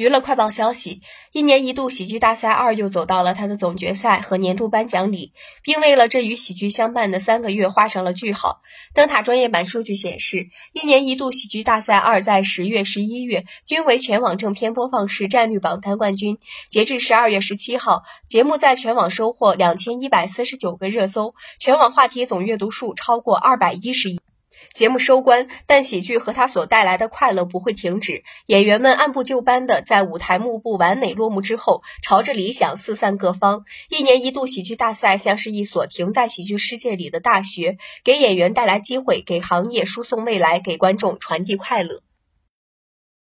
[0.00, 8.62] 娱乐快报消息：一年一度喜剧大赛二又走到了它的总决赛和年度颁奖礼，并为了这与喜剧相伴的三个月画上了句号。
[8.94, 16.38] 灯塔专业版数据显示，一年一度喜剧大赛二在十月、十一月均为全网正片播放时占率榜单冠军。
[16.70, 24.18] 截至十二月十七号，节目在全网收获两千一百四十九个热搜，全网话题总阅读数超过二百一十亿。
[24.72, 28.22] 节目收官，但喜剧和它所带来的快乐不会停止。
[28.46, 33.64] 演员们按部就班的在舞台幕布完美落幕之后，朝着理想四散各方。
[33.88, 42.02] 一年一度喜剧大赛像是一所停在喜剧世界里的大学，给演员带来机会，给行业输送未来，给观众传递快乐。